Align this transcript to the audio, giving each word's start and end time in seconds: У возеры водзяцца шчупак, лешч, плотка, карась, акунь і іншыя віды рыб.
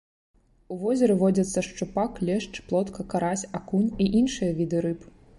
У 0.75 0.75
возеры 0.83 1.15
водзяцца 1.23 1.59
шчупак, 1.67 2.11
лешч, 2.29 2.53
плотка, 2.71 3.05
карась, 3.11 3.43
акунь 3.59 3.91
і 4.07 4.07
іншыя 4.21 4.57
віды 4.63 4.77
рыб. 4.87 5.05